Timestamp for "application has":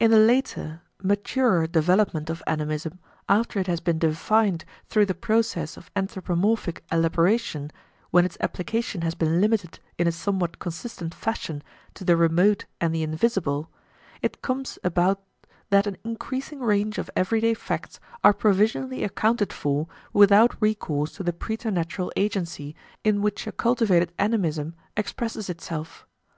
8.40-9.14